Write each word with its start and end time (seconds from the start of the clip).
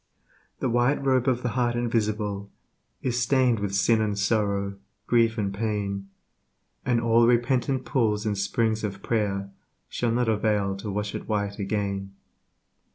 The 0.61 0.67
White 0.71 1.05
Robe 1.05 1.27
of 1.27 1.43
the 1.43 1.49
Heart 1.49 1.75
Invisible 1.75 2.49
Is 3.03 3.21
stained 3.21 3.59
with 3.59 3.75
sin 3.75 4.01
and 4.01 4.17
sorrow, 4.17 4.79
grief 5.05 5.37
and 5.37 5.53
pain, 5.53 6.09
And 6.83 6.99
all 6.99 7.27
repentant 7.27 7.85
pools 7.85 8.25
and 8.25 8.35
springs 8.35 8.83
of 8.83 9.03
prayer 9.03 9.51
Shall 9.89 10.09
not 10.11 10.27
avail 10.27 10.75
to 10.77 10.89
wash 10.89 11.13
it 11.13 11.27
white 11.29 11.59
again. 11.59 12.15